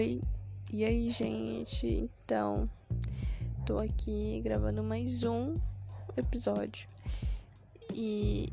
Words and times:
Oi, 0.00 0.18
e 0.72 0.82
aí, 0.82 1.10
gente? 1.10 1.86
Então, 1.86 2.66
tô 3.66 3.78
aqui 3.78 4.40
gravando 4.42 4.82
mais 4.82 5.24
um 5.24 5.58
episódio 6.16 6.88
e, 7.92 8.50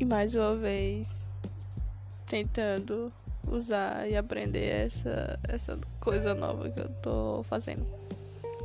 e 0.00 0.04
mais 0.06 0.34
uma 0.34 0.56
vez 0.56 1.30
tentando 2.24 3.12
usar 3.46 4.08
e 4.08 4.16
aprender 4.16 4.86
essa, 4.86 5.38
essa 5.46 5.78
coisa 6.00 6.34
nova 6.34 6.70
que 6.70 6.80
eu 6.80 6.88
tô 7.02 7.42
fazendo. 7.42 7.86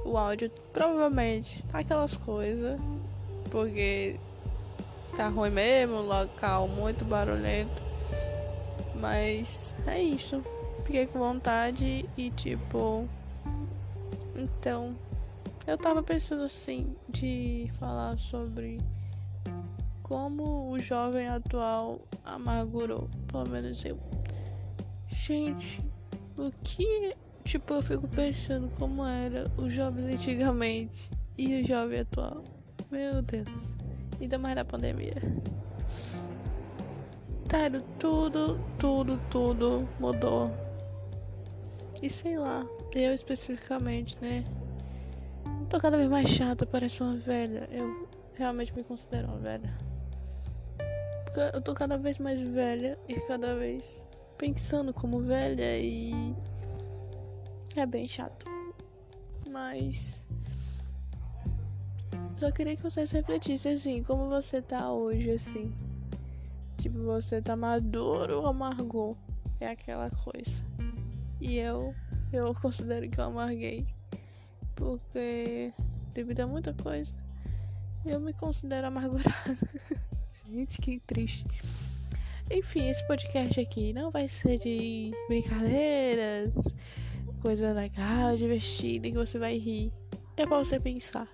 O 0.05 0.17
áudio 0.17 0.49
provavelmente 0.71 1.61
tá 1.65 1.79
aquelas 1.79 2.15
coisas, 2.15 2.79
porque 3.51 4.17
tá 5.17 5.27
ruim 5.27 5.49
mesmo, 5.49 5.99
local 5.99 6.69
muito 6.69 7.03
barulhento. 7.03 7.83
Mas 8.95 9.75
é 9.85 10.01
isso. 10.01 10.41
Fiquei 10.83 11.07
com 11.07 11.19
vontade 11.19 12.05
e 12.17 12.29
tipo. 12.31 13.07
Então. 14.35 14.95
Eu 15.65 15.77
tava 15.77 16.03
pensando 16.03 16.43
assim 16.43 16.93
de 17.07 17.69
falar 17.79 18.17
sobre 18.19 18.81
como 20.01 20.69
o 20.69 20.77
jovem 20.77 21.29
atual 21.29 22.01
amargurou. 22.25 23.07
Pelo 23.27 23.47
menos 23.49 23.83
eu. 23.85 23.97
Gente, 25.07 25.81
o 26.37 26.51
que. 26.63 27.15
Tipo, 27.45 27.75
eu 27.75 27.81
fico 27.81 28.07
pensando 28.09 28.69
como 28.77 29.05
era 29.05 29.49
os 29.57 29.73
jovens 29.73 30.13
antigamente 30.13 31.09
e 31.37 31.61
o 31.61 31.65
jovem 31.65 32.01
atual. 32.01 32.41
Meu 32.91 33.21
Deus. 33.21 33.47
Ainda 34.19 34.37
mais 34.37 34.55
na 34.55 34.65
pandemia. 34.65 35.15
Sério, 37.49 37.83
tudo, 37.99 38.59
tudo, 38.79 39.19
tudo 39.29 39.87
mudou. 39.99 40.62
E 42.03 42.09
sei 42.09 42.37
lá, 42.37 42.67
eu 42.93 43.13
especificamente, 43.13 44.17
né? 44.19 44.43
Tô 45.69 45.79
cada 45.79 45.95
vez 45.95 46.09
mais 46.09 46.27
chata, 46.27 46.65
parece 46.65 47.01
uma 47.01 47.15
velha. 47.15 47.65
Eu 47.71 48.09
realmente 48.33 48.75
me 48.75 48.83
considero 48.83 49.29
uma 49.29 49.37
velha. 49.37 49.73
Porque 51.23 51.39
eu 51.55 51.61
tô 51.61 51.73
cada 51.73 51.97
vez 51.97 52.19
mais 52.19 52.41
velha 52.41 52.99
e 53.07 53.13
cada 53.21 53.55
vez 53.55 54.05
pensando 54.37 54.93
como 54.93 55.21
velha 55.21 55.79
e. 55.79 56.11
É 57.73 57.85
bem 57.85 58.05
chato. 58.05 58.47
Mas. 59.49 60.21
Só 62.35 62.51
queria 62.51 62.75
que 62.75 62.83
vocês 62.83 63.09
refletissem 63.13 63.75
assim, 63.75 64.03
como 64.03 64.27
você 64.27 64.61
tá 64.61 64.91
hoje, 64.91 65.31
assim. 65.31 65.73
Tipo, 66.75 67.01
você 67.05 67.41
tá 67.41 67.55
maduro 67.55 68.41
ou 68.41 68.47
amargou? 68.47 69.15
É 69.61 69.67
aquela 69.67 70.09
coisa. 70.09 70.72
E 71.43 71.57
eu, 71.57 71.93
eu 72.31 72.55
considero 72.61 73.09
que 73.09 73.19
eu 73.19 73.25
amarguei. 73.25 73.85
Porque 74.75 75.73
devido 76.13 76.39
a 76.39 76.47
muita 76.47 76.73
coisa, 76.73 77.13
eu 78.05 78.17
me 78.17 78.31
considero 78.31 78.87
amargurada. 78.87 79.57
Gente, 80.47 80.79
que 80.79 81.01
triste. 81.01 81.45
Enfim, 82.49 82.87
esse 82.89 83.05
podcast 83.07 83.59
aqui 83.59 83.91
não 83.91 84.09
vai 84.09 84.29
ser 84.29 84.57
de 84.57 85.11
brincadeiras, 85.27 86.53
coisa 87.41 87.73
legal, 87.73 88.37
divertida, 88.37 89.09
que 89.09 89.17
você 89.17 89.37
vai 89.37 89.57
rir. 89.57 89.91
É 90.37 90.45
pra 90.45 90.59
você 90.59 90.79
pensar. 90.79 91.27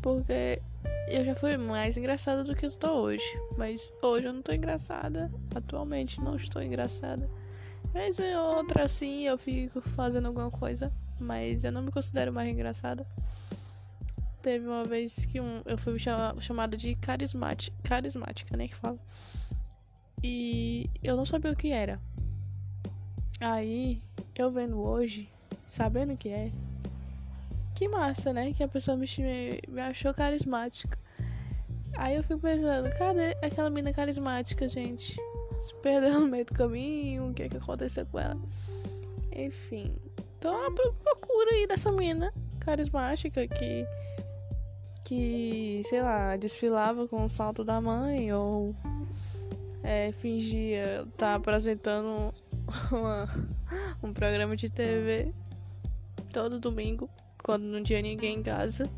Porque 0.00 0.60
eu 1.08 1.24
já 1.24 1.36
fui 1.36 1.56
mais 1.56 1.96
engraçada 1.96 2.42
do 2.42 2.56
que 2.56 2.66
estou 2.66 3.04
hoje. 3.04 3.24
Mas 3.56 3.92
hoje 4.02 4.26
eu 4.26 4.32
não 4.32 4.42
tô 4.42 4.52
engraçada. 4.52 5.30
Atualmente 5.54 6.20
não 6.20 6.34
estou 6.34 6.60
engraçada. 6.60 7.30
Mas 7.92 8.18
em 8.18 8.34
outra 8.36 8.84
assim 8.84 9.26
eu 9.26 9.36
fico 9.36 9.80
fazendo 9.80 10.26
alguma 10.26 10.50
coisa. 10.50 10.92
Mas 11.18 11.64
eu 11.64 11.72
não 11.72 11.82
me 11.82 11.90
considero 11.90 12.32
mais 12.32 12.48
engraçada. 12.48 13.06
Teve 14.42 14.66
uma 14.66 14.84
vez 14.84 15.24
que 15.24 15.40
um, 15.40 15.62
eu 15.64 15.78
fui 15.78 15.96
chamada 16.40 16.76
de 16.76 16.96
carismática, 16.96 17.76
carismática, 17.84 18.56
né? 18.56 18.66
Que 18.66 18.74
fala. 18.74 18.98
E 20.22 20.90
eu 21.02 21.16
não 21.16 21.24
sabia 21.24 21.52
o 21.52 21.56
que 21.56 21.70
era. 21.70 22.00
Aí, 23.40 24.02
eu 24.34 24.50
vendo 24.50 24.80
hoje, 24.80 25.28
sabendo 25.66 26.12
o 26.12 26.16
que 26.16 26.28
é, 26.28 26.50
que 27.74 27.88
massa, 27.88 28.32
né? 28.32 28.52
Que 28.52 28.62
a 28.62 28.68
pessoa 28.68 28.96
me, 28.96 29.06
me 29.68 29.80
achou 29.80 30.12
carismática. 30.14 30.98
Aí 31.96 32.16
eu 32.16 32.22
fico 32.22 32.40
pensando, 32.40 32.88
cadê 32.96 33.36
aquela 33.42 33.68
mina 33.70 33.92
carismática, 33.92 34.68
gente? 34.68 35.16
Se 35.62 35.74
perdeu 35.82 36.20
no 36.20 36.26
meio 36.26 36.44
do 36.44 36.52
caminho, 36.52 37.28
o 37.28 37.34
que 37.34 37.44
é 37.44 37.48
que 37.48 37.56
aconteceu 37.56 38.04
com 38.06 38.18
ela? 38.18 38.38
Enfim, 39.34 39.94
tô 40.40 40.48
à 40.48 40.70
procura 40.70 41.52
aí 41.52 41.66
dessa 41.66 41.90
mina 41.92 42.32
carismática 42.60 43.46
que, 43.46 43.86
que 45.04 45.82
sei 45.88 46.02
lá, 46.02 46.36
desfilava 46.36 47.06
com 47.08 47.24
o 47.24 47.28
salto 47.28 47.64
da 47.64 47.80
mãe 47.80 48.32
ou 48.32 48.74
é, 49.82 50.12
fingia 50.12 51.02
estar 51.02 51.10
tá 51.16 51.34
apresentando 51.34 52.34
uma, 52.90 53.28
um 54.02 54.12
programa 54.12 54.56
de 54.56 54.68
TV 54.68 55.32
todo 56.32 56.58
domingo 56.58 57.08
quando 57.42 57.64
não 57.64 57.82
tinha 57.82 58.00
ninguém 58.02 58.38
em 58.38 58.42
casa. 58.42 58.88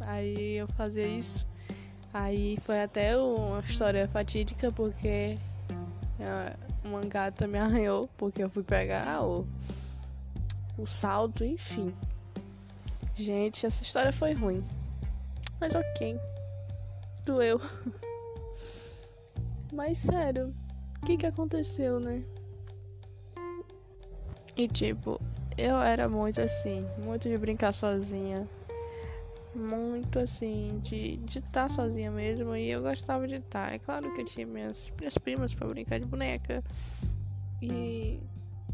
Aí 0.00 0.56
eu 0.56 0.66
fazia 0.68 1.06
isso. 1.06 1.46
Aí 2.12 2.58
foi 2.62 2.82
até 2.82 3.16
uma 3.16 3.60
história 3.60 4.08
fatídica 4.08 4.72
porque 4.72 5.38
uma 6.84 7.00
gata 7.02 7.46
me 7.46 7.58
arranhou 7.58 8.08
porque 8.16 8.42
eu 8.42 8.50
fui 8.50 8.62
pegar 8.62 9.22
o, 9.22 9.46
o 10.78 10.86
salto, 10.86 11.44
enfim. 11.44 11.94
Gente, 13.14 13.66
essa 13.66 13.82
história 13.82 14.12
foi 14.12 14.32
ruim. 14.32 14.64
Mas 15.60 15.74
ok. 15.74 16.18
Doeu. 17.24 17.60
Mas 19.72 19.98
sério, 19.98 20.54
o 21.02 21.06
que 21.06 21.16
que 21.16 21.26
aconteceu, 21.26 22.00
né? 22.00 22.24
E 24.56 24.66
tipo, 24.66 25.20
eu 25.56 25.76
era 25.80 26.08
muito 26.08 26.40
assim, 26.40 26.86
muito 26.98 27.28
de 27.28 27.38
brincar 27.38 27.72
sozinha. 27.72 28.48
Muito 29.54 30.18
assim, 30.18 30.80
de 30.82 31.20
estar 31.26 31.50
tá 31.50 31.68
sozinha 31.68 32.10
mesmo. 32.10 32.54
E 32.54 32.70
eu 32.70 32.82
gostava 32.82 33.26
de 33.26 33.36
estar. 33.36 33.68
Tá. 33.68 33.74
É 33.74 33.78
claro 33.78 34.12
que 34.14 34.20
eu 34.20 34.24
tinha 34.24 34.46
minhas, 34.46 34.92
minhas 34.98 35.16
primas 35.18 35.52
para 35.54 35.68
brincar 35.68 35.98
de 35.98 36.06
boneca. 36.06 36.62
E 37.60 38.20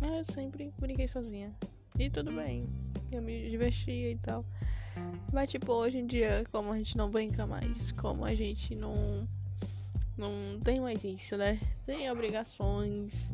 eu 0.01 0.25
sempre 0.25 0.73
brinquei 0.79 1.09
sozinha. 1.09 1.55
E 1.99 2.11
tudo 2.11 2.33
bem. 2.33 2.69
Eu 3.11 3.23
me 3.23 3.49
divertia 3.49 4.11
e 4.11 4.17
tal. 4.17 4.45
Mas 5.33 5.51
tipo, 5.51 5.73
hoje 5.73 5.99
em 5.99 6.07
dia, 6.07 6.45
como 6.53 6.73
a 6.73 6.77
gente 6.77 6.97
não 6.97 7.11
brinca 7.11 7.47
mais, 7.47 7.93
como 7.93 8.25
a 8.25 8.35
gente 8.35 8.75
não. 8.75 9.29
Não 10.17 10.59
tem 10.63 10.81
mais 10.81 11.05
isso, 11.05 11.37
né? 11.37 11.61
Tem 11.85 12.11
obrigações 12.11 13.31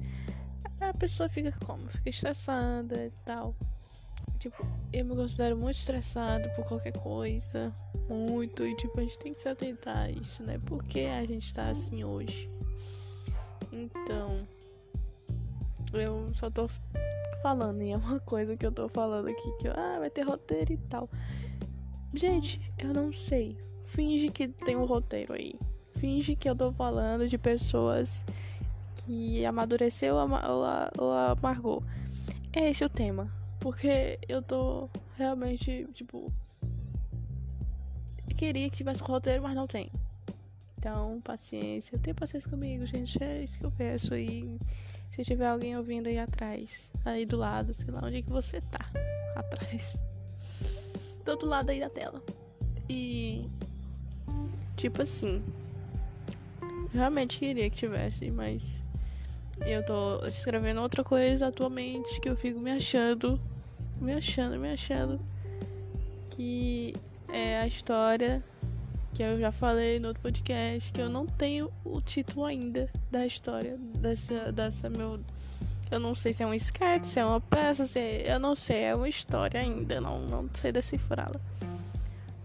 a 0.89 0.95
pessoa 0.95 1.29
fica 1.29 1.53
como? 1.65 1.89
Fica 1.89 2.11
estressada 2.11 3.07
e 3.07 3.11
tal. 3.25 3.55
Tipo, 4.43 4.67
eu 4.93 5.05
me 5.05 5.15
considero 5.15 5.57
muito 5.57 5.77
estressado 5.77 6.51
por 6.57 6.65
qualquer 6.65 6.93
coisa. 6.99 7.73
Muito. 8.09 8.67
E 8.67 8.75
tipo, 8.75 8.99
a 8.99 9.03
gente 9.05 9.17
tem 9.17 9.33
que 9.33 9.41
se 9.41 9.49
atentar 9.49 9.97
a 9.97 10.11
isso, 10.11 10.43
né? 10.43 10.59
Por 10.67 10.83
que 10.83 11.07
a 11.07 11.25
gente 11.25 11.55
tá 11.55 11.69
assim 11.69 12.03
hoje? 12.03 12.51
Então. 13.73 14.45
Eu 15.93 16.29
só 16.35 16.51
tô 16.51 16.69
falando, 17.41 17.83
e 17.83 17.91
é 17.91 17.97
uma 17.97 18.19
coisa 18.27 18.57
que 18.57 18.67
eu 18.67 18.73
tô 18.73 18.89
falando 18.89 19.29
aqui, 19.29 19.49
que 19.59 19.69
ah, 19.69 19.99
vai 20.01 20.11
ter 20.11 20.23
roteiro 20.23 20.73
e 20.73 20.77
tal. 20.77 21.09
Gente, 22.13 22.61
eu 22.77 22.93
não 22.93 23.13
sei. 23.13 23.57
Finge 23.85 24.29
que 24.29 24.49
tem 24.49 24.75
um 24.75 24.87
roteiro 24.87 25.35
aí. 25.35 25.55
Finge 25.99 26.35
que 26.35 26.51
eu 26.51 26.57
tô 26.57 26.73
falando 26.73 27.29
de 27.29 27.39
pessoas 27.39 28.25
que 28.97 29.47
amadureceu 29.47 30.17
ou, 30.17 30.29
ou 30.99 31.13
amargou. 31.13 31.85
É 32.53 32.69
esse 32.69 32.85
o 32.85 32.89
tema. 32.89 33.42
Porque 33.63 34.19
eu 34.29 34.43
tô 34.43 34.91
realmente, 35.17 35.87
tipo. 35.95 36.33
Queria 38.37 38.69
que 38.69 38.79
tivesse 38.79 39.01
roteiro, 39.05 39.45
mas 39.45 39.55
não 39.55 39.69
tem. 39.69 39.89
Então, 40.77 41.21
paciência. 41.23 41.97
Tenha 41.97 42.13
paciência 42.13 42.51
comigo, 42.51 42.85
gente. 42.85 43.23
É 43.23 43.45
isso 43.45 43.57
que 43.57 43.65
eu 43.65 43.71
peço 43.71 44.15
aí. 44.15 44.59
Se 45.09 45.23
tiver 45.23 45.47
alguém 45.47 45.77
ouvindo 45.77 46.09
aí 46.09 46.19
atrás, 46.19 46.91
aí 47.05 47.25
do 47.25 47.37
lado, 47.37 47.73
sei 47.73 47.87
lá 47.89 48.01
onde 48.03 48.17
é 48.17 48.23
que 48.23 48.31
você 48.31 48.61
tá. 48.63 48.85
Atrás. 49.37 49.97
Do 51.25 51.31
outro 51.31 51.47
lado 51.47 51.71
aí 51.71 51.79
da 51.79 51.89
tela. 51.89 52.21
E. 52.91 53.47
Tipo 54.77 55.03
assim. 55.03 55.41
Realmente 56.93 57.39
queria 57.39 57.71
que 57.71 57.77
tivesse, 57.77 58.29
mas 58.29 58.83
eu 59.65 59.87
tô 59.87 60.27
escrevendo 60.27 60.81
outra 60.83 61.05
coisa 61.05 61.47
atualmente 61.47 62.21
que 62.21 62.29
eu 62.29 62.37
fico 62.37 62.59
me 62.59 62.73
achando, 62.73 63.41
me 64.03 64.13
achando, 64.13 64.59
me 64.59 64.73
achando. 64.73 65.21
Que 66.31 66.95
é 67.33 67.59
a 67.59 67.67
história 67.67 68.43
que 69.15 69.23
eu 69.23 69.39
já 69.39 69.53
falei 69.53 69.99
no 69.99 70.09
outro 70.09 70.23
podcast, 70.23 70.91
que 70.93 71.01
eu 71.01 71.09
não 71.09 71.27
tenho 71.27 71.71
o 71.85 72.01
título 72.01 72.45
ainda 72.45 72.91
da 73.11 73.27
história 73.27 73.77
dessa, 73.97 74.51
dessa 74.51 74.89
meu 74.89 75.21
Eu 75.91 76.01
não 76.01 76.15
sei 76.15 76.33
se 76.33 76.43
é 76.43 76.47
um 76.47 76.55
sketch, 76.55 77.05
se 77.05 77.21
é 77.21 77.25
uma 77.25 77.41
peça, 77.41 77.87
se 77.87 77.99
é... 77.99 78.35
eu 78.35 78.39
não 78.39 78.55
sei, 78.55 78.85
é 78.85 78.95
uma 78.95 79.09
história 79.09 79.61
ainda, 79.61 80.01
não, 80.01 80.19
não 80.21 80.49
sei 80.55 80.73
decifrá-la. 80.73 81.41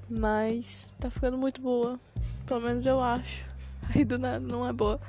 Mas 0.09 0.93
tá 0.99 1.09
ficando 1.09 1.37
muito 1.37 1.61
boa. 1.61 1.99
Pelo 2.45 2.61
menos 2.61 2.85
eu 2.85 3.01
acho. 3.01 3.45
Aí 3.95 4.03
do 4.03 4.17
nada 4.17 4.39
não 4.39 4.67
é 4.67 4.73
boa. 4.73 4.99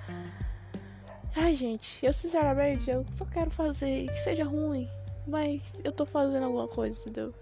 Ai, 1.36 1.54
gente, 1.54 2.04
eu 2.04 2.12
sinceramente, 2.12 2.90
eu 2.90 3.04
só 3.16 3.24
quero 3.24 3.50
fazer 3.50 4.06
que 4.08 4.18
seja 4.18 4.44
ruim. 4.44 4.88
Mas 5.28 5.78
eu 5.84 5.92
tô 5.92 6.06
fazendo 6.06 6.44
alguma 6.44 6.66
coisa, 6.66 6.98
entendeu? 7.00 7.34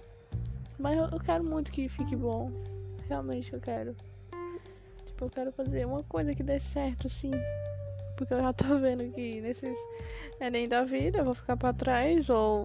Mas 0.78 0.98
eu, 0.98 1.04
eu 1.04 1.20
quero 1.20 1.44
muito 1.44 1.70
que 1.70 1.88
fique 1.88 2.16
bom. 2.16 2.50
Realmente 3.08 3.52
eu 3.52 3.60
quero. 3.60 3.94
Tipo, 5.06 5.26
eu 5.26 5.30
quero 5.30 5.52
fazer 5.52 5.86
uma 5.86 6.02
coisa 6.02 6.34
que 6.34 6.42
dê 6.42 6.58
certo, 6.58 7.06
assim. 7.06 7.30
Porque 8.16 8.34
eu 8.34 8.42
já 8.42 8.52
tô 8.52 8.64
vendo 8.80 9.08
que 9.12 9.40
nesses 9.40 9.78
Enem 10.40 10.68
da 10.68 10.82
vida 10.82 11.20
eu 11.20 11.24
vou 11.24 11.34
ficar 11.34 11.56
pra 11.56 11.72
trás 11.72 12.28
ou 12.28 12.64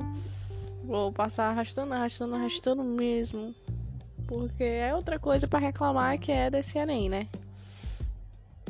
vou 0.83 1.13
passar 1.13 1.49
arrastando, 1.49 1.93
arrastando, 1.93 2.35
arrastando 2.35 2.83
mesmo. 2.83 3.53
Porque 4.27 4.63
é 4.63 4.95
outra 4.95 5.19
coisa 5.19 5.47
para 5.47 5.59
reclamar 5.59 6.17
que 6.17 6.31
é 6.31 6.49
desse 6.49 6.79
Enem, 6.79 7.09
né? 7.09 7.27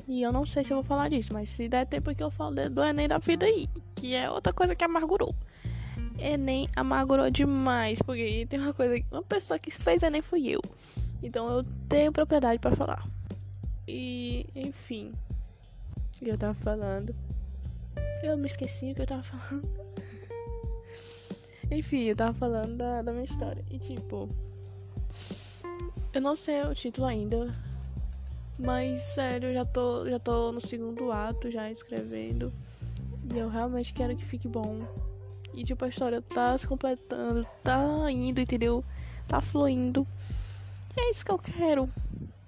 E 0.06 0.22
eu 0.22 0.34
não 0.34 0.46
sei 0.46 0.66
se 0.66 0.74
eu 0.74 0.78
vou 0.78 0.84
falar 0.84 1.08
disso, 1.08 1.32
mas 1.32 1.50
se 1.50 1.70
der 1.70 1.86
tempo 1.86 2.14
que 2.14 2.22
eu 2.22 2.30
falo 2.30 2.70
do 2.70 2.84
Enem 2.84 3.08
da 3.08 3.20
vida 3.20 3.46
aí, 3.46 3.70
que 3.96 4.14
é 4.14 4.30
outra 4.30 4.52
coisa 4.52 4.76
que 4.76 4.84
amargurou. 4.84 5.34
Enem 6.22 6.70
amargurou 6.76 7.30
demais, 7.30 8.02
porque 8.02 8.46
tem 8.48 8.60
uma 8.60 8.74
coisa, 8.74 9.04
uma 9.12 9.24
pessoa 9.24 9.58
que 9.58 9.72
fez 9.72 10.04
Enem 10.04 10.22
fui 10.22 10.48
eu. 10.48 10.62
Então 11.24 11.50
eu 11.50 11.66
tenho 11.90 12.12
propriedade 12.12 12.60
para 12.60 12.76
falar. 12.76 13.04
E, 13.88 14.46
enfim, 14.56 15.12
eu 16.22 16.38
tava 16.38 16.54
falando. 16.54 17.16
Eu 18.24 18.38
me 18.38 18.46
esqueci 18.46 18.92
o 18.92 18.96
que 18.96 19.02
eu 19.02 19.08
tava 19.08 19.24
falando. 19.24 19.68
Enfim, 21.72 22.04
eu 22.04 22.16
tava 22.16 22.34
falando 22.34 22.78
da, 22.78 23.02
da 23.02 23.12
minha 23.12 23.24
história. 23.24 23.64
E 23.70 23.80
tipo. 23.80 24.30
Eu 26.14 26.22
não 26.22 26.36
sei 26.36 26.62
o 26.64 26.76
título 26.76 27.08
ainda. 27.08 27.52
Mas 28.60 29.00
sério, 29.00 29.50
eu 29.50 29.54
já 29.54 29.66
tô, 29.66 30.08
já 30.08 30.20
tô 30.20 30.52
no 30.52 30.62
segundo 30.62 31.12
ato 31.12 31.50
já 31.50 31.72
escrevendo. 31.72 32.54
E 33.34 33.38
eu 33.38 33.50
realmente 33.50 33.94
quero 33.94 34.16
que 34.16 34.24
fique 34.24 34.48
bom. 34.48 34.86
E 35.54 35.64
tipo, 35.64 35.84
a 35.84 35.90
história 35.90 36.22
tá 36.22 36.58
se 36.58 36.68
completando, 36.68 37.46
tá 37.64 38.10
indo, 38.12 38.40
entendeu? 38.40 38.84
Tá 39.28 39.42
fluindo. 39.42 40.08
E 40.96 41.02
é 41.02 41.12
isso 41.12 41.26
que 41.26 41.32
eu 41.32 41.40
quero. 41.40 41.90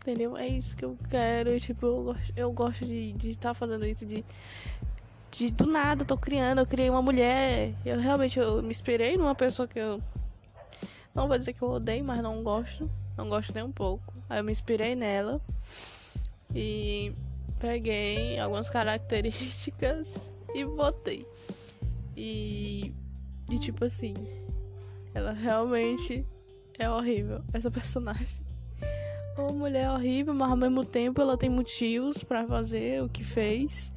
Entendeu? 0.01 0.35
É 0.37 0.47
isso 0.47 0.75
que 0.75 0.83
eu 0.83 0.97
quero. 1.09 1.57
Tipo, 1.59 1.85
eu 1.85 2.03
gosto, 2.03 2.33
eu 2.35 2.51
gosto 2.51 2.85
de 2.85 3.31
estar 3.31 3.49
tá 3.49 3.53
fazendo 3.53 3.85
isso, 3.85 4.05
de, 4.05 4.23
de 5.31 5.51
do 5.51 5.65
nada, 5.65 6.03
tô 6.03 6.17
criando, 6.17 6.59
eu 6.59 6.65
criei 6.65 6.89
uma 6.89 7.01
mulher. 7.01 7.73
Eu 7.85 7.99
realmente 7.99 8.37
eu 8.39 8.61
me 8.61 8.69
inspirei 8.69 9.17
numa 9.17 9.35
pessoa 9.35 9.67
que 9.67 9.79
eu. 9.79 10.01
Não 11.15 11.27
vou 11.27 11.37
dizer 11.37 11.53
que 11.53 11.61
eu 11.61 11.69
odeio, 11.69 12.03
mas 12.03 12.21
não 12.21 12.43
gosto. 12.43 12.89
Não 13.17 13.29
gosto 13.29 13.53
nem 13.53 13.63
um 13.63 13.71
pouco. 13.71 14.13
Aí 14.29 14.39
eu 14.39 14.43
me 14.43 14.51
inspirei 14.51 14.95
nela. 14.95 15.39
E 16.53 17.13
peguei 17.59 18.37
algumas 18.39 18.69
características 18.69 20.19
e 20.53 20.65
botei. 20.65 21.25
E, 22.15 22.93
e 23.49 23.59
tipo 23.59 23.85
assim, 23.85 24.13
ela 25.13 25.31
realmente 25.31 26.25
é 26.77 26.89
horrível, 26.89 27.43
essa 27.53 27.69
personagem 27.71 28.43
uma 29.37 29.51
mulher 29.51 29.89
horrível, 29.89 30.33
mas 30.33 30.49
ao 30.49 30.57
mesmo 30.57 30.85
tempo 30.85 31.19
ela 31.21 31.37
tem 31.37 31.49
motivos 31.49 32.23
para 32.23 32.45
fazer 32.45 33.01
o 33.01 33.09
que 33.09 33.23
fez. 33.23 33.91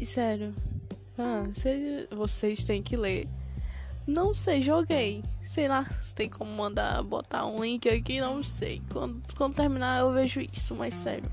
E 0.00 0.06
sério, 0.06 0.54
ah, 1.18 1.44
cê, 1.54 2.08
vocês 2.10 2.64
têm 2.64 2.82
que 2.82 2.96
ler. 2.96 3.28
Não 4.06 4.32
sei, 4.34 4.62
joguei. 4.62 5.22
Sei 5.42 5.68
lá 5.68 5.84
se 6.00 6.14
tem 6.14 6.28
como 6.28 6.50
mandar 6.50 7.02
botar 7.02 7.46
um 7.46 7.62
link 7.62 7.88
aqui, 7.88 8.20
não 8.20 8.42
sei. 8.42 8.80
Quando, 8.90 9.22
quando 9.34 9.54
terminar 9.54 10.00
eu 10.00 10.12
vejo 10.12 10.40
isso, 10.40 10.74
mas 10.74 10.94
sério. 10.94 11.30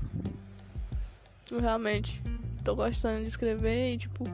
Eu 1.50 1.60
realmente 1.60 2.22
tô 2.64 2.74
gostando 2.74 3.22
de 3.22 3.28
escrever 3.28 3.94
e 3.94 3.98
tipo, 3.98 4.24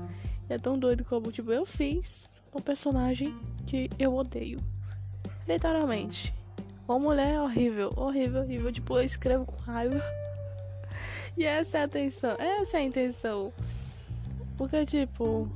é 0.53 0.59
tão 0.59 0.79
doido 0.79 1.05
como 1.05 1.33
tipo, 1.33 1.51
eu 1.51 1.65
fiz 1.65 2.31
um 2.55 2.61
personagem 2.61 3.35
que 3.67 3.91
eu 3.99 4.15
odeio. 4.15 4.61
Literalmente. 5.49 6.35
Uma 6.87 6.99
mulher 6.99 7.41
horrível, 7.41 7.93
horrível, 7.97 8.43
horrível. 8.43 8.73
Tipo, 8.73 8.99
eu 8.99 9.05
escrevo 9.05 9.45
com 9.45 9.57
raiva. 9.57 10.03
E 11.35 11.47
essa 11.47 11.79
é 11.79 11.81
a 11.81 11.85
intenção. 11.87 12.37
Essa 12.39 12.77
é 12.77 12.81
a 12.81 12.85
intenção. 12.85 13.51
Porque, 14.59 14.85
tipo, 14.85 15.49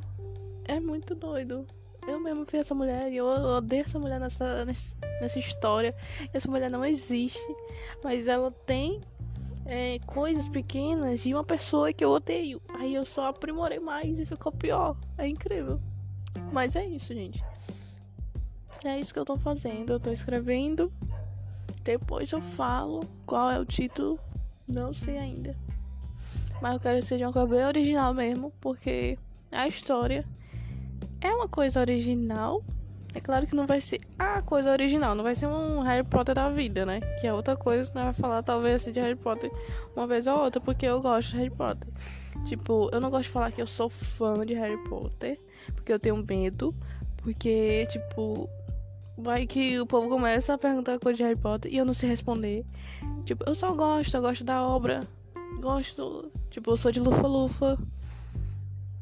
é 0.64 0.80
muito 0.80 1.14
doido. 1.14 1.66
Eu 2.08 2.18
mesmo 2.18 2.46
fiz 2.46 2.60
essa 2.60 2.74
mulher 2.74 3.12
e 3.12 3.18
eu 3.18 3.26
odeio 3.26 3.84
essa 3.84 3.98
mulher 3.98 4.18
nessa, 4.18 4.64
nessa 4.64 5.38
história. 5.38 5.94
Essa 6.32 6.50
mulher 6.50 6.70
não 6.70 6.82
existe. 6.82 7.38
Mas 8.02 8.26
ela 8.26 8.50
tem 8.50 9.02
é, 9.66 9.98
coisas 10.06 10.48
pequenas 10.48 11.20
de 11.20 11.34
uma 11.34 11.44
pessoa 11.44 11.92
que 11.92 12.04
eu 12.04 12.10
odeio. 12.10 12.60
Aí 12.74 12.94
eu 12.94 13.04
só 13.04 13.28
aprimorei 13.28 13.80
mais 13.80 14.18
e 14.18 14.24
ficou 14.24 14.52
pior. 14.52 14.96
É 15.18 15.26
incrível. 15.26 15.80
Mas 16.52 16.76
é 16.76 16.86
isso, 16.86 17.12
gente. 17.12 17.44
É 18.84 18.98
isso 18.98 19.12
que 19.12 19.18
eu 19.18 19.24
tô 19.24 19.36
fazendo. 19.36 19.94
Eu 19.94 20.00
tô 20.00 20.10
escrevendo. 20.10 20.92
Depois 21.82 22.30
eu 22.32 22.40
falo 22.40 23.00
qual 23.26 23.50
é 23.50 23.58
o 23.58 23.64
título. 23.64 24.18
Não 24.66 24.94
sei 24.94 25.18
ainda. 25.18 25.56
Mas 26.62 26.74
eu 26.74 26.80
quero 26.80 26.98
que 26.98 27.04
seja 27.04 27.26
uma 27.26 27.32
coisa 27.32 27.48
bem 27.48 27.64
original 27.64 28.14
mesmo. 28.14 28.52
Porque 28.60 29.18
a 29.50 29.66
história 29.66 30.24
é 31.20 31.30
uma 31.30 31.48
coisa 31.48 31.80
original. 31.80 32.62
É 33.16 33.20
claro 33.20 33.46
que 33.46 33.56
não 33.56 33.66
vai 33.66 33.80
ser 33.80 34.02
a 34.18 34.42
coisa 34.42 34.70
original, 34.70 35.14
não 35.14 35.24
vai 35.24 35.34
ser 35.34 35.46
um 35.46 35.80
Harry 35.80 36.06
Potter 36.06 36.34
da 36.34 36.50
vida, 36.50 36.84
né? 36.84 37.00
Que 37.18 37.26
é 37.26 37.32
outra 37.32 37.56
coisa 37.56 37.88
que 37.88 37.94
nós 37.94 38.04
vamos 38.04 38.18
falar, 38.18 38.42
talvez, 38.42 38.82
assim, 38.82 38.92
de 38.92 39.00
Harry 39.00 39.16
Potter 39.16 39.50
uma 39.96 40.06
vez 40.06 40.26
ou 40.26 40.38
outra, 40.38 40.60
porque 40.60 40.84
eu 40.84 41.00
gosto 41.00 41.30
de 41.30 41.38
Harry 41.38 41.48
Potter. 41.48 41.88
Tipo, 42.44 42.90
eu 42.92 43.00
não 43.00 43.08
gosto 43.08 43.22
de 43.22 43.30
falar 43.30 43.52
que 43.52 43.62
eu 43.62 43.66
sou 43.66 43.88
fã 43.88 44.44
de 44.44 44.52
Harry 44.52 44.76
Potter, 44.84 45.40
porque 45.74 45.94
eu 45.94 45.98
tenho 45.98 46.22
medo, 46.28 46.74
porque, 47.16 47.86
tipo, 47.86 48.50
vai 49.16 49.46
que 49.46 49.80
o 49.80 49.86
povo 49.86 50.10
começa 50.10 50.52
a 50.52 50.58
perguntar 50.58 50.98
coisa 50.98 51.16
de 51.16 51.22
Harry 51.22 51.36
Potter 51.36 51.72
e 51.72 51.78
eu 51.78 51.86
não 51.86 51.94
sei 51.94 52.10
responder. 52.10 52.66
Tipo, 53.24 53.48
eu 53.48 53.54
só 53.54 53.72
gosto, 53.72 54.14
eu 54.14 54.20
gosto 54.20 54.44
da 54.44 54.62
obra. 54.62 55.00
Gosto, 55.58 56.30
tipo, 56.50 56.70
eu 56.70 56.76
sou 56.76 56.92
de 56.92 57.00
Lufa 57.00 57.26
Lufa. 57.26 57.78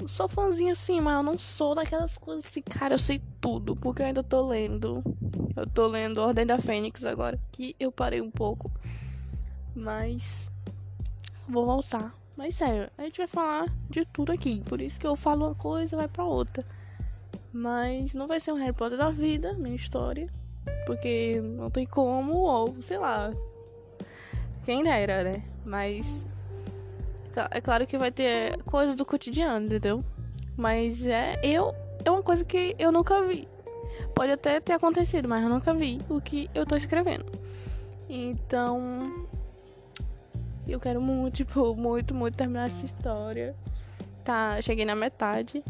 Sou 0.07 0.29
fãzinha 0.29 0.73
assim, 0.73 1.01
mas 1.01 1.17
eu 1.17 1.23
não 1.23 1.39
sou 1.39 1.75
daquelas 1.75 2.19
coisas 2.19 2.45
assim, 2.45 2.61
cara, 2.61 2.95
eu 2.95 2.99
sei 2.99 3.23
tudo, 3.41 3.75
porque 3.75 4.03
eu 4.03 4.07
ainda 4.07 4.23
tô 4.23 4.47
lendo. 4.47 5.03
Eu 5.57 5.67
tô 5.67 5.87
lendo 5.87 6.19
Ordem 6.19 6.45
da 6.45 6.59
Fênix 6.59 7.05
agora, 7.05 7.39
que 7.53 7.75
eu 7.79 7.91
parei 7.91 8.21
um 8.21 8.31
pouco. 8.31 8.71
Mas 9.75 10.51
vou 11.49 11.65
voltar. 11.65 12.15
Mas 12.37 12.57
sério, 12.57 12.91
a 12.99 13.03
gente 13.03 13.19
vai 13.19 13.27
falar 13.27 13.73
de 13.89 14.05
tudo 14.05 14.33
aqui. 14.33 14.61
Por 14.69 14.81
isso 14.81 14.99
que 14.99 15.07
eu 15.07 15.17
falo 15.17 15.47
uma 15.47 15.55
coisa 15.55 15.95
e 15.95 15.99
vai 15.99 16.09
pra 16.09 16.25
outra. 16.25 16.65
Mas 17.53 18.13
não 18.13 18.27
vai 18.27 18.41
ser 18.41 18.53
um 18.53 18.57
Harry 18.57 18.73
Potter 18.73 18.99
da 18.99 19.11
vida, 19.11 19.55
minha 19.55 19.77
história. 19.77 20.29
Porque 20.87 21.41
não 21.41 21.71
tem 21.71 21.87
como, 21.87 22.35
ou 22.35 22.83
sei 22.83 22.99
lá. 22.99 23.33
Quem 24.65 24.83
dera, 24.83 25.23
né? 25.23 25.43
Mas. 25.65 26.27
É 27.51 27.61
claro 27.61 27.87
que 27.87 27.99
vai 27.99 28.11
ter 28.11 28.63
coisas 28.65 28.95
do 28.95 29.05
cotidiano, 29.05 29.67
entendeu? 29.67 30.05
Mas 30.57 31.07
é. 31.07 31.39
Eu. 31.43 31.75
É 32.05 32.11
uma 32.11 32.23
coisa 32.23 32.45
que 32.45 32.75
eu 32.79 32.93
nunca 32.93 33.23
vi. 33.23 33.49
Pode 34.15 34.33
até 34.33 34.61
ter 34.61 34.73
acontecido, 34.73 35.29
mas 35.29 35.43
eu 35.43 35.49
nunca 35.49 35.73
vi 35.73 35.99
o 36.09 36.21
que 36.21 36.51
eu 36.55 36.67
tô 36.67 36.77
escrevendo. 36.77 37.27
Então. 38.09 39.27
Eu 40.67 40.81
quero 40.81 41.01
muito, 41.01 41.37
tipo, 41.45 41.75
muito, 41.75 42.15
muito 42.15 42.37
terminar 42.37 42.67
essa 42.67 42.85
história. 42.85 43.55
Tá, 44.25 44.61
cheguei 44.61 44.85
na 44.85 44.95
metade. 44.95 45.63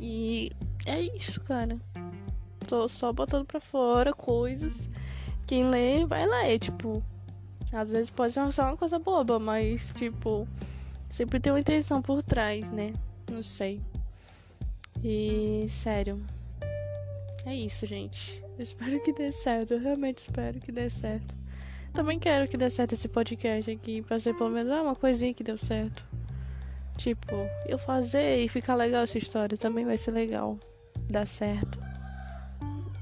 E 0.00 0.50
é 0.86 1.00
isso, 1.00 1.40
cara. 1.42 1.78
Tô 2.66 2.88
só 2.88 3.12
botando 3.12 3.46
pra 3.46 3.60
fora 3.60 4.12
coisas. 4.12 4.88
Quem 5.46 5.68
lê, 5.68 6.06
vai 6.06 6.26
ler. 6.26 6.58
Tipo, 6.58 7.02
às 7.72 7.90
vezes 7.90 8.10
pode 8.10 8.34
ser 8.34 8.40
uma 8.40 8.76
coisa 8.76 8.98
boba, 8.98 9.38
mas, 9.38 9.92
tipo, 9.96 10.46
sempre 11.08 11.40
tem 11.40 11.52
uma 11.52 11.60
intenção 11.60 12.02
por 12.02 12.22
trás, 12.22 12.70
né? 12.70 12.92
Não 13.30 13.42
sei. 13.42 13.80
E, 15.02 15.66
sério. 15.68 16.22
É 17.46 17.54
isso, 17.54 17.86
gente. 17.86 18.42
Eu 18.58 18.62
espero 18.62 19.00
que 19.00 19.12
dê 19.12 19.32
certo. 19.32 19.74
Eu 19.74 19.80
realmente 19.80 20.18
espero 20.18 20.60
que 20.60 20.70
dê 20.70 20.88
certo. 20.90 21.34
Também 21.92 22.18
quero 22.18 22.46
que 22.46 22.56
dê 22.56 22.70
certo 22.70 22.92
esse 22.92 23.08
podcast 23.08 23.70
aqui. 23.70 24.02
Pra 24.02 24.18
ser 24.18 24.34
pelo 24.34 24.50
menos 24.50 24.70
ah, 24.70 24.82
uma 24.82 24.94
coisinha 24.94 25.34
que 25.34 25.42
deu 25.42 25.58
certo. 25.58 26.04
Tipo, 26.96 27.34
eu 27.66 27.78
fazer 27.78 28.44
e 28.44 28.48
ficar 28.48 28.74
legal 28.74 29.02
essa 29.02 29.18
história 29.18 29.56
também 29.56 29.84
vai 29.84 29.96
ser 29.96 30.12
legal 30.12 30.58
dar 31.10 31.26
certo. 31.26 31.78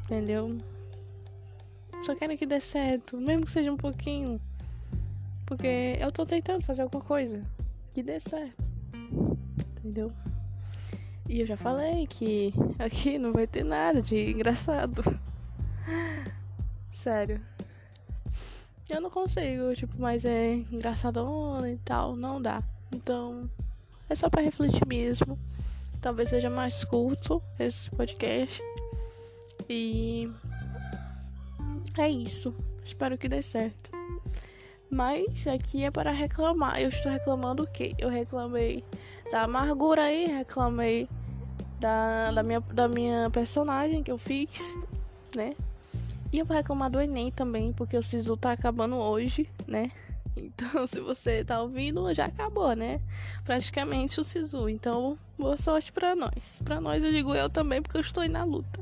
Entendeu? 0.05 0.57
Só 2.03 2.15
quero 2.15 2.37
que 2.39 2.47
dê 2.47 2.61
certo, 2.61 3.17
mesmo 3.19 3.45
que 3.45 3.51
seja 3.51 3.71
um 3.71 3.77
pouquinho. 3.77 4.41
Porque 5.51 5.99
eu 5.99 6.13
tô 6.13 6.25
tentando 6.25 6.65
fazer 6.65 6.83
alguma 6.83 7.03
coisa 7.03 7.45
que 7.93 8.05
dê 8.05 8.21
certo. 8.21 8.63
Entendeu? 9.79 10.13
E 11.29 11.41
eu 11.41 11.47
já 11.47 11.57
falei 11.57 12.07
que 12.07 12.55
aqui 12.79 13.19
não 13.19 13.33
vai 13.33 13.49
ter 13.49 13.65
nada 13.65 14.01
de 14.01 14.31
engraçado. 14.31 15.03
Sério. 16.93 17.41
Eu 18.89 19.01
não 19.01 19.11
consigo, 19.11 19.75
tipo, 19.75 19.95
mas 19.99 20.25
é 20.25 20.55
engraçadona 20.55 21.69
e 21.69 21.79
tal, 21.79 22.15
não 22.15 22.41
dá. 22.41 22.63
Então, 22.95 23.51
é 24.09 24.15
só 24.15 24.31
para 24.31 24.43
refletir 24.43 24.87
mesmo. 24.87 25.37
Talvez 26.01 26.31
seja 26.31 26.49
mais 26.49 26.85
curto 26.85 27.43
esse 27.59 27.91
podcast. 27.91 28.63
E 29.69 30.31
é 31.99 32.09
isso. 32.09 32.55
Espero 32.85 33.19
que 33.19 33.29
dê 33.29 33.43
certo. 33.43 33.80
Mas 34.91 35.47
aqui 35.47 35.85
é 35.85 35.91
para 35.91 36.11
reclamar. 36.11 36.81
Eu 36.81 36.89
estou 36.89 37.13
reclamando 37.13 37.63
o 37.63 37.67
quê? 37.67 37.95
Eu 37.99 38.09
reclamei 38.09 38.85
da 39.31 39.43
amargura 39.43 40.03
aí, 40.03 40.27
reclamei 40.27 41.09
da, 41.79 42.33
da, 42.33 42.43
minha, 42.43 42.61
da 42.61 42.89
minha 42.89 43.31
personagem 43.31 44.03
que 44.03 44.11
eu 44.11 44.19
fiz, 44.19 44.77
né? 45.35 45.55
E 46.33 46.39
eu 46.39 46.45
vou 46.45 46.57
reclamar 46.57 46.91
do 46.91 47.01
Enem 47.01 47.31
também, 47.31 47.73
porque 47.73 47.97
o 47.97 48.03
Sisu 48.03 48.37
tá 48.37 48.53
acabando 48.53 48.97
hoje, 48.97 49.49
né? 49.67 49.91
Então, 50.37 50.87
se 50.87 51.01
você 51.01 51.45
tá 51.45 51.61
ouvindo, 51.61 52.15
já 52.15 52.27
acabou, 52.27 52.75
né? 52.75 53.01
Praticamente 53.45 54.21
o 54.21 54.25
Sisu. 54.25 54.69
Então, 54.69 55.19
boa 55.37 55.57
sorte 55.57 55.93
pra 55.93 56.15
nós. 56.15 56.63
Pra 56.65 56.81
nós, 56.81 57.03
eu 57.03 57.11
digo 57.11 57.35
eu 57.35 57.51
também, 57.51 57.83
porque 57.83 57.97
eu 57.97 58.01
estou 58.01 58.23
aí 58.23 58.29
na 58.29 58.45
luta. 58.45 58.81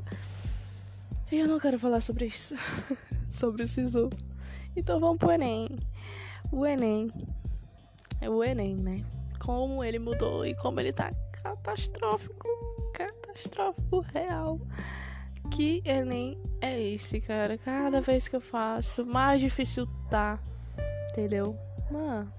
E 1.31 1.37
eu 1.37 1.47
não 1.47 1.59
quero 1.59 1.77
falar 1.77 2.01
sobre 2.01 2.27
isso. 2.27 2.55
sobre 3.29 3.63
o 3.63 3.67
Sisu. 3.67 4.09
Então, 4.75 4.99
vamos 4.99 5.17
pro 5.17 5.31
Enem. 5.31 5.79
O 6.51 6.65
Enem. 6.65 7.11
É 8.21 8.29
o 8.29 8.43
Enem, 8.43 8.75
né? 8.75 9.03
Como 9.39 9.83
ele 9.83 9.99
mudou 9.99 10.45
e 10.45 10.53
como 10.55 10.79
ele 10.79 10.91
tá 10.91 11.11
catastrófico. 11.31 12.47
Catastrófico 12.93 13.99
real. 14.13 14.59
Que 15.51 15.81
Enem 15.85 16.37
é 16.61 16.79
esse, 16.81 17.21
cara? 17.21 17.57
Cada 17.57 18.01
vez 18.01 18.27
que 18.27 18.35
eu 18.35 18.41
faço, 18.41 19.05
mais 19.05 19.41
difícil 19.41 19.87
tá. 20.09 20.39
Entendeu? 21.11 21.57
Mano, 21.89 22.31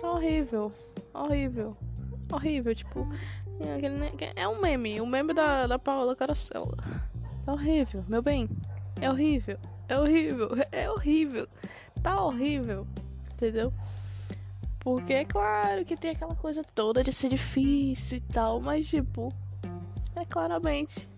tá 0.00 0.10
horrível. 0.10 0.72
Horrível. 1.12 1.76
Horrível, 2.32 2.74
tipo. 2.74 3.06
É 4.34 4.48
um 4.48 4.60
meme. 4.60 5.00
O 5.00 5.04
um 5.04 5.06
meme 5.06 5.32
da, 5.32 5.66
da 5.66 5.78
Paola 5.78 6.16
Carosella. 6.16 6.76
Tá 7.44 7.52
horrível, 7.52 8.04
meu 8.08 8.22
bem. 8.22 8.48
É 9.00 9.08
horrível. 9.08 9.58
É 9.88 9.98
horrível. 9.98 10.50
É 10.72 10.90
horrível. 10.90 11.48
Tá 12.02 12.22
horrível. 12.22 12.86
Entendeu? 13.32 13.72
Porque 14.80 15.12
é 15.12 15.24
claro 15.24 15.84
que 15.84 15.96
tem 15.96 16.10
aquela 16.10 16.34
coisa 16.34 16.62
toda 16.74 17.02
de 17.02 17.12
ser 17.12 17.30
difícil 17.30 18.18
e 18.18 18.20
tal, 18.20 18.60
mas 18.60 18.86
tipo, 18.86 19.32
é 20.14 20.24
claramente 20.26 21.08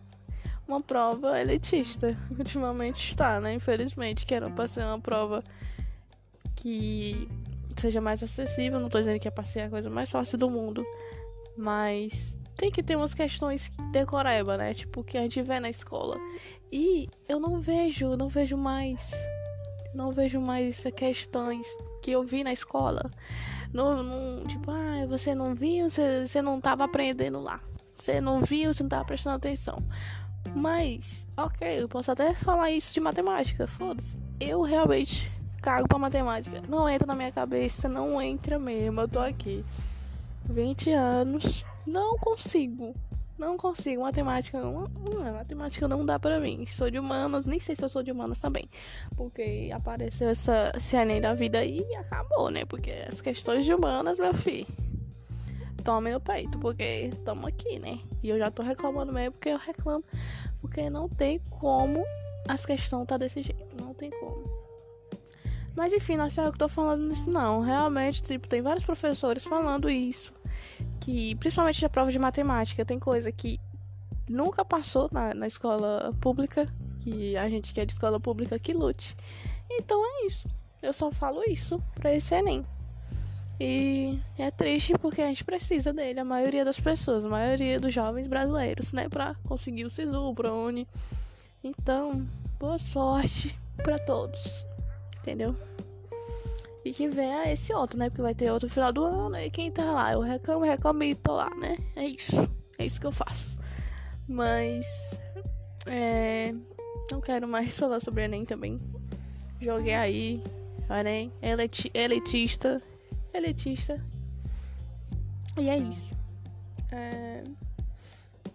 uma 0.68 0.80
prova 0.80 1.40
elitista. 1.40 2.16
Ultimamente 2.30 3.10
está, 3.10 3.40
né? 3.40 3.54
Infelizmente, 3.54 4.24
que 4.24 4.34
era 4.34 4.48
pra 4.50 4.68
ser 4.68 4.84
uma 4.84 5.00
prova 5.00 5.42
que 6.54 7.28
seja 7.76 8.00
mais 8.00 8.22
acessível. 8.22 8.80
Não 8.80 8.88
tô 8.88 8.98
dizendo 8.98 9.18
que 9.18 9.28
é 9.28 9.30
pra 9.30 9.44
ser 9.44 9.62
a 9.62 9.70
coisa 9.70 9.90
mais 9.90 10.10
fácil 10.10 10.38
do 10.38 10.48
mundo, 10.48 10.84
mas 11.56 12.38
tem 12.56 12.70
que 12.70 12.82
ter 12.82 12.96
umas 12.96 13.14
questões 13.14 13.70
decoreba, 13.92 14.56
né? 14.56 14.72
Tipo, 14.74 15.04
que 15.04 15.18
a 15.18 15.22
gente 15.22 15.42
vê 15.42 15.60
na 15.60 15.68
escola. 15.68 16.16
E 16.72 17.08
eu 17.28 17.38
não 17.38 17.60
vejo, 17.60 18.16
não 18.16 18.28
vejo 18.28 18.56
mais. 18.56 19.10
Não 19.94 20.10
vejo 20.10 20.40
mais 20.40 20.82
questões 20.96 21.66
que 22.02 22.10
eu 22.10 22.24
vi 22.24 22.42
na 22.42 22.52
escola. 22.52 23.10
Não, 23.72 24.44
tipo, 24.44 24.70
ah, 24.70 25.06
você 25.06 25.34
não 25.34 25.54
viu, 25.54 25.88
você, 25.88 26.26
você 26.26 26.40
não 26.40 26.60
tava 26.60 26.84
aprendendo 26.84 27.40
lá. 27.40 27.60
Você 27.92 28.20
não 28.20 28.40
viu, 28.40 28.72
você 28.72 28.82
não 28.82 28.90
tava 28.90 29.04
prestando 29.04 29.36
atenção. 29.36 29.78
Mas, 30.54 31.26
ok, 31.36 31.82
eu 31.82 31.88
posso 31.88 32.10
até 32.10 32.32
falar 32.34 32.70
isso 32.70 32.92
de 32.92 33.00
matemática, 33.00 33.66
foda-se. 33.66 34.16
Eu 34.38 34.62
realmente 34.62 35.32
cago 35.62 35.88
pra 35.88 35.98
matemática. 35.98 36.62
Não 36.68 36.88
entra 36.88 37.06
na 37.06 37.14
minha 37.14 37.32
cabeça, 37.32 37.88
não 37.88 38.20
entra 38.20 38.58
mesmo. 38.58 39.00
Eu 39.00 39.08
tô 39.08 39.18
aqui. 39.18 39.64
20 40.48 40.92
anos, 40.92 41.64
não 41.86 42.16
consigo. 42.18 42.94
Não 43.38 43.56
consigo. 43.56 44.02
Matemática 44.02 44.60
não, 44.60 44.88
não, 44.88 45.32
matemática 45.34 45.86
não 45.86 46.04
dá 46.04 46.18
pra 46.18 46.40
mim. 46.40 46.64
Sou 46.66 46.90
de 46.90 46.98
humanas, 46.98 47.44
nem 47.44 47.58
sei 47.58 47.76
se 47.76 47.84
eu 47.84 47.88
sou 47.88 48.02
de 48.02 48.10
humanas 48.10 48.40
também. 48.40 48.68
Porque 49.14 49.70
apareceu 49.72 50.28
essa 50.30 50.72
CNE 50.78 51.20
da 51.20 51.34
vida 51.34 51.64
e 51.64 51.82
acabou, 51.96 52.50
né? 52.50 52.64
Porque 52.64 52.90
as 53.06 53.20
questões 53.20 53.64
de 53.64 53.74
humanas, 53.74 54.18
meu 54.18 54.32
filho 54.32 54.66
tome 55.86 56.10
no 56.10 56.20
peito, 56.20 56.58
porque 56.58 57.10
estamos 57.12 57.44
aqui, 57.46 57.78
né? 57.78 58.00
E 58.20 58.28
eu 58.28 58.36
já 58.36 58.50
tô 58.50 58.60
reclamando 58.60 59.12
mesmo 59.12 59.34
porque 59.34 59.50
eu 59.50 59.56
reclamo, 59.56 60.04
porque 60.60 60.90
não 60.90 61.08
tem 61.08 61.38
como 61.48 62.04
as 62.48 62.66
questões 62.66 63.06
tá 63.06 63.16
desse 63.16 63.40
jeito, 63.40 63.80
não 63.80 63.94
tem 63.94 64.10
como. 64.10 64.50
Mas 65.76 65.92
enfim, 65.92 66.16
não 66.16 66.24
é 66.24 66.28
eu 66.38 66.50
que 66.50 66.58
tô 66.58 66.68
falando 66.68 67.06
nisso 67.06 67.30
não. 67.30 67.60
Realmente, 67.60 68.20
tipo, 68.20 68.48
tem 68.48 68.62
vários 68.62 68.84
professores 68.84 69.44
falando 69.44 69.88
isso. 69.88 70.32
Que, 71.06 71.36
principalmente 71.36 71.80
na 71.80 71.88
prova 71.88 72.10
de 72.10 72.18
matemática, 72.18 72.84
tem 72.84 72.98
coisa 72.98 73.30
que 73.30 73.60
nunca 74.28 74.64
passou 74.64 75.08
na, 75.12 75.32
na 75.32 75.46
escola 75.46 76.12
pública, 76.20 76.66
que 76.98 77.36
a 77.36 77.48
gente 77.48 77.72
que 77.72 77.80
é 77.80 77.86
de 77.86 77.92
escola 77.92 78.18
pública 78.18 78.58
que 78.58 78.72
lute. 78.72 79.16
Então 79.70 80.02
é 80.04 80.26
isso. 80.26 80.48
Eu 80.82 80.92
só 80.92 81.12
falo 81.12 81.44
isso 81.44 81.80
pra 81.94 82.12
esse 82.12 82.34
Enem. 82.34 82.66
E 83.60 84.18
é 84.36 84.50
triste 84.50 84.94
porque 84.98 85.22
a 85.22 85.28
gente 85.28 85.44
precisa 85.44 85.92
dele, 85.92 86.18
a 86.18 86.24
maioria 86.24 86.64
das 86.64 86.80
pessoas, 86.80 87.24
a 87.24 87.28
maioria 87.28 87.78
dos 87.78 87.94
jovens 87.94 88.26
brasileiros, 88.26 88.92
né, 88.92 89.08
para 89.08 89.36
conseguir 89.44 89.84
o 89.84 89.90
SISU, 89.90 90.16
o 90.16 90.34
ProUni. 90.34 90.88
Então, 91.62 92.26
boa 92.58 92.78
sorte 92.78 93.56
para 93.76 93.96
todos, 94.00 94.66
entendeu? 95.20 95.54
E 96.86 96.92
que 96.92 97.08
venha 97.08 97.50
esse 97.50 97.72
outro, 97.72 97.98
né, 97.98 98.08
porque 98.08 98.22
vai 98.22 98.32
ter 98.32 98.48
outro 98.52 98.68
final 98.68 98.92
do 98.92 99.02
ano 99.02 99.36
e 99.36 99.50
quem 99.50 99.72
tá 99.72 99.90
lá, 99.90 100.12
eu 100.12 100.20
reclamo, 100.20 100.64
reclamo 100.64 101.02
e 101.02 101.16
tô 101.16 101.32
lá, 101.32 101.50
né? 101.56 101.76
É 101.96 102.06
isso, 102.06 102.48
é 102.78 102.86
isso 102.86 103.00
que 103.00 103.06
eu 103.08 103.10
faço. 103.10 103.58
Mas, 104.28 105.18
é, 105.84 106.54
não 107.10 107.20
quero 107.20 107.48
mais 107.48 107.74
falar 107.78 107.98
sobre 107.98 108.22
Enem 108.22 108.44
também. 108.44 108.80
Joguei 109.60 109.94
aí, 109.94 110.44
Enem, 110.88 111.32
elitista 111.92 112.80
elitista. 113.34 114.00
E 115.58 115.68
é 115.68 115.78
isso. 115.78 116.14
É... 116.92 117.42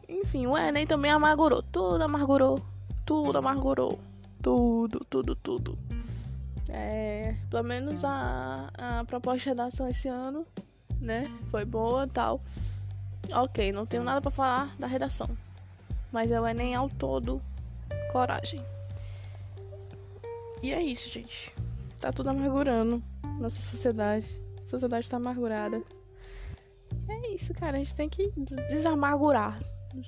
Enfim, 0.08 0.48
o 0.48 0.58
Enem 0.58 0.88
também 0.88 1.12
amargurou. 1.12 1.62
Tudo 1.64 2.02
amargurou. 2.02 2.62
Tudo 3.06 3.38
amargurou. 3.38 4.00
Tudo, 4.42 5.06
tudo, 5.10 5.36
tudo. 5.36 5.78
É... 6.70 7.36
Pelo 7.50 7.64
menos 7.64 8.04
a, 8.04 8.70
a 8.78 9.06
proposta 9.06 9.40
de 9.40 9.50
redação 9.50 9.88
esse 9.88 10.08
ano, 10.08 10.46
né? 11.00 11.30
Foi 11.50 11.66
boa 11.66 12.08
tal. 12.08 12.42
Ok, 13.32 13.72
não 13.72 13.86
tenho 13.86 14.04
nada 14.04 14.22
para 14.22 14.32
falar 14.32 14.76
da 14.78 14.88
redação. 14.88 15.30
Mas 16.12 16.32
é 16.32 16.40
o 16.40 16.48
Enem 16.48 16.76
ao 16.76 16.90
todo. 16.90 17.42
Coragem. 18.12 18.64
E 20.62 20.74
é 20.74 20.82
isso, 20.82 21.10
gente. 21.10 21.54
Tá 22.00 22.12
tudo 22.12 22.30
amargurando 22.30 23.02
nossa 23.40 23.60
sociedade 23.60 24.40
sociedade 24.72 25.10
tá 25.10 25.18
amargurada. 25.18 25.84
É 27.10 27.34
isso, 27.34 27.54
cara. 27.54 27.78
A 27.78 27.80
gente 27.80 27.96
tem 27.96 28.08
que 28.08 28.32
desamargurar. 28.70 29.60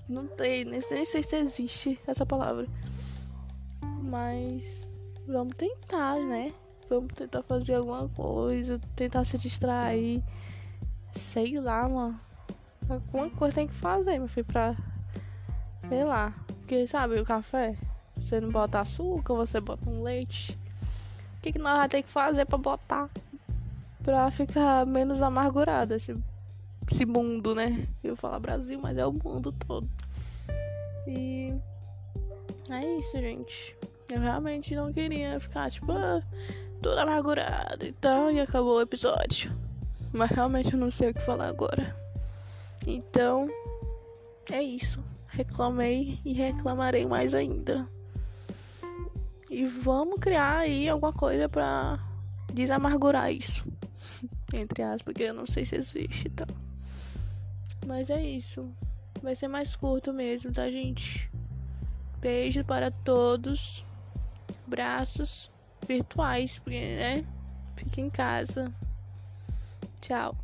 Não 0.08 0.26
tem, 0.26 0.64
nem 0.64 0.80
sei 0.80 1.04
se 1.06 1.36
existe 1.36 2.00
essa 2.08 2.26
palavra. 2.26 2.68
Mas 4.04 4.88
vamos 5.28 5.56
tentar, 5.56 6.18
né? 6.20 6.54
Vamos 6.90 7.14
tentar 7.14 7.44
fazer 7.44 7.76
alguma 7.76 8.08
coisa, 8.10 8.80
tentar 8.96 9.24
se 9.26 9.38
distrair. 9.38 10.22
Sei 11.14 11.60
lá, 11.60 11.88
mano. 11.88 12.20
Alguma 12.90 13.30
coisa 13.30 13.56
tem 13.56 13.68
que 13.68 13.74
fazer, 13.74 14.20
meu 14.20 14.28
filho, 14.28 14.46
pra. 14.46 14.76
Sei 15.88 16.04
lá. 16.04 16.34
Porque, 16.48 16.86
sabe, 16.88 17.20
o 17.20 17.26
café? 17.26 17.76
Você 18.18 18.40
não 18.40 18.50
bota 18.50 18.80
açúcar, 18.80 19.34
você 19.34 19.60
bota 19.60 19.90
um 19.90 20.04
leite. 20.04 20.58
O 21.38 21.42
que, 21.42 21.52
que 21.52 21.60
nós 21.60 21.74
vamos 21.74 21.90
ter 21.90 22.04
que 22.04 22.10
fazer 22.10 22.46
pra 22.46 22.58
botar 22.58 23.10
pra 24.04 24.30
ficar 24.30 24.86
menos 24.86 25.22
amargurada 25.22 25.96
esse, 25.96 26.16
esse 26.92 27.06
mundo, 27.06 27.56
né? 27.56 27.88
Eu 28.04 28.16
falo 28.16 28.40
Brasil, 28.40 28.80
mas 28.80 28.98
é 28.98 29.06
o 29.06 29.14
mundo 29.14 29.52
todo. 29.52 29.90
E 31.08 31.54
é 32.70 32.98
isso, 32.98 33.18
gente. 33.18 33.76
Eu 34.10 34.20
realmente 34.20 34.76
não 34.76 34.92
queria 34.92 35.40
ficar, 35.40 35.72
tipo, 35.72 35.92
ah, 35.92 36.22
toda 36.82 37.04
amargurada 37.04 37.86
e 37.86 37.96
e 38.34 38.40
acabou 38.40 38.78
o 38.78 38.82
episódio. 38.82 39.52
Mas 40.12 40.30
realmente 40.32 40.74
eu 40.74 40.80
não 40.80 40.92
sei 40.92 41.10
o 41.10 41.14
que 41.14 41.22
falar 41.22 41.48
agora. 41.48 41.96
Então, 42.86 43.50
é 44.52 44.62
isso. 44.62 45.04
Reclamei 45.28 46.20
e 46.24 46.34
reclamarei 46.34 47.06
mais 47.06 47.34
ainda. 47.34 47.88
E 49.50 49.66
vamos 49.66 50.20
criar 50.20 50.58
aí 50.58 50.90
alguma 50.90 51.14
coisa 51.14 51.48
pra 51.48 52.00
desamargurar 52.54 53.32
isso. 53.32 53.66
Entre 54.54 54.84
aspas, 54.84 55.02
porque 55.02 55.24
eu 55.24 55.34
não 55.34 55.48
sei 55.48 55.66
se 55.66 55.76
existe 55.76 56.28
e 56.28 56.30
tal. 56.30 56.48
Mas 57.88 58.10
é 58.10 58.22
isso. 58.22 58.70
vai 59.22 59.36
ser 59.36 59.48
mais 59.48 59.76
curto 59.76 60.14
mesmo, 60.14 60.52
tá, 60.52 60.70
gente? 60.70 61.30
Beijo 62.20 62.64
para 62.64 62.92
todos. 62.92 63.86
Braços 64.74 65.52
virtuais, 65.88 66.58
porque, 66.58 66.80
né? 66.80 67.24
Fica 67.76 68.02
em 68.02 68.10
casa. 68.10 68.74
Tchau. 70.02 70.36